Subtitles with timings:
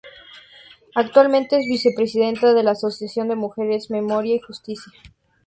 [0.95, 4.91] Actualmente es vicepresidenta de la Asociación Mujeres, Memoria y Justicia.